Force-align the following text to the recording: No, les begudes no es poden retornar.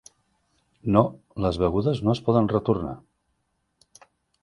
No, 0.95 1.03
les 1.45 1.61
begudes 1.65 2.03
no 2.09 2.17
es 2.17 2.25
poden 2.31 2.51
retornar. 2.57 2.97